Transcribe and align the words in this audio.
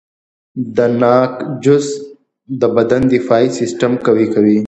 د 0.75 0.77
ناک 1.01 1.33
جوس 1.63 1.87
د 2.59 2.61
بدن 2.75 3.01
دفاعي 3.15 3.47
سیستم 3.59 3.91
قوي 4.05 4.27
کوي. 4.33 4.57